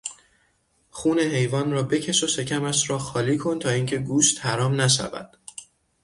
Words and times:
خون 0.91 1.19
حیوان 1.19 1.71
را 1.71 1.83
بکش 1.83 2.23
و 2.23 2.27
شکمش 2.27 2.89
را 2.89 2.97
خالی 2.99 3.37
کن 3.37 3.59
تا 3.59 3.69
اینکه 3.69 3.97
گوشت 3.97 4.45
حرام 4.45 4.81
نشود. 4.81 5.37